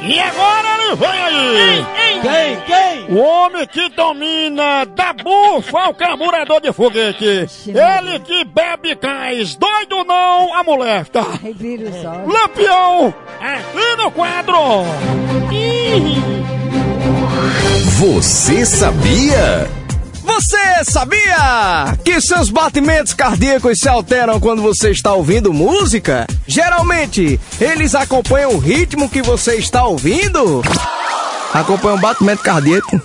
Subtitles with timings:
[0.00, 1.86] E agora ele vem aí!
[2.20, 2.60] Quem?
[2.66, 3.16] Quem?
[3.16, 7.24] O homem que domina da bufa ao carburador de foguete.
[7.68, 10.62] Ele que bebe cais, doido não, a
[11.88, 12.32] os olhos.
[12.32, 14.84] Lampião, aqui no quadro.
[17.98, 19.68] Você sabia?
[20.38, 26.28] Você sabia que seus batimentos cardíacos se alteram quando você está ouvindo música?
[26.46, 30.62] Geralmente, eles acompanham o ritmo que você está ouvindo?
[31.52, 33.00] Acompanham o batimento cardíaco.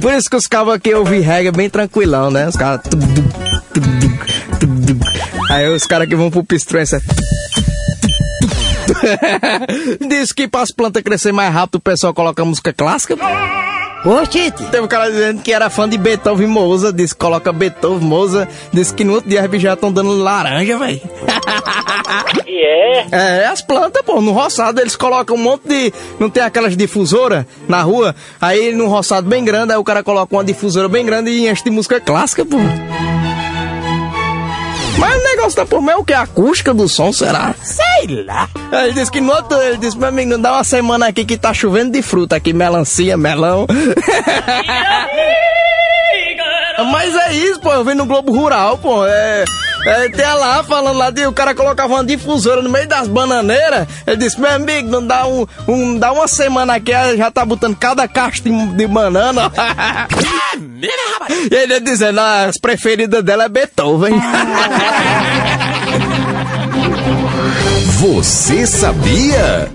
[0.00, 2.48] Por isso que os cabos aqui ouvem reggae bem tranquilão, né?
[2.48, 2.80] Os caras.
[5.50, 6.92] Aí os caras que vão pro pistrões.
[10.08, 13.18] Diz que para as plantas crescer mais rápido o pessoal coloca música clássica.
[14.04, 17.50] Oxi, Teve um cara dizendo que era fã de Beethoven e Mozart, disse que coloca
[17.52, 21.00] Beethoven, Mozart, disse que no outro dia as bichas já estão dando laranja, velho.
[22.46, 23.06] E é?
[23.10, 25.92] É, as plantas, pô, no roçado eles colocam um monte de.
[26.20, 28.14] Não tem aquelas difusoras na rua?
[28.40, 31.64] Aí num roçado bem grande, aí o cara coloca uma difusora bem grande e enche
[31.64, 32.58] de música clássica, pô.
[35.04, 36.12] Mas o negócio da porra é o que?
[36.14, 37.54] A acústica do som, será?
[37.62, 38.48] sei lá.
[38.72, 41.36] Ele disse que no outro, ele disse, meu amigo, não dá uma semana aqui que
[41.36, 43.66] tá chovendo de fruta aqui, melancia, melão.
[46.90, 49.44] Mas é isso, pô, eu vi no Globo Rural, pô, é...
[49.86, 53.86] É, tem lá falando lá de o cara colocava uma difusora no meio das bananeiras.
[54.06, 57.76] Ele disse, meu amigo, não dá um, um dá uma semana aqui, já tá botando
[57.76, 59.52] cada caixa de, de banana.
[61.50, 64.14] e ele dizendo, ah, as preferidas dela é Beethoven.
[68.00, 69.74] Você sabia?